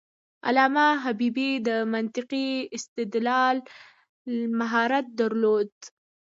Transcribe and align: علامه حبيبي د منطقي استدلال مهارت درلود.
علامه 0.47 0.87
حبيبي 1.03 1.49
د 1.67 1.69
منطقي 1.93 2.49
استدلال 2.77 3.57
مهارت 4.59 5.05
درلود. 5.19 5.71